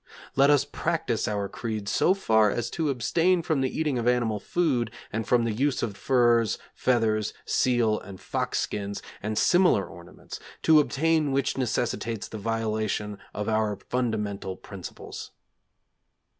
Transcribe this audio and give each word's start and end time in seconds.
Let 0.35 0.49
us 0.49 0.65
practise 0.65 1.27
our 1.27 1.47
creed 1.47 1.87
so 1.87 2.15
far 2.15 2.49
as 2.49 2.71
to 2.71 2.89
abstain 2.89 3.43
from 3.43 3.61
the 3.61 3.69
eating 3.69 3.99
of 3.99 4.07
animal 4.07 4.39
food, 4.39 4.89
and 5.13 5.27
from 5.27 5.43
the 5.43 5.51
use 5.51 5.83
of 5.83 5.95
furs, 5.95 6.57
feathers, 6.73 7.35
seal 7.45 7.99
and 7.99 8.19
fox 8.19 8.57
skins, 8.57 9.03
and 9.21 9.37
similar 9.37 9.85
ornaments, 9.85 10.39
to 10.63 10.79
obtain 10.79 11.31
which 11.31 11.55
necessitates 11.55 12.27
the 12.27 12.39
violation 12.39 13.19
of 13.31 13.47
our 13.47 13.75
fundamental 13.89 14.57
principles. 14.57 15.29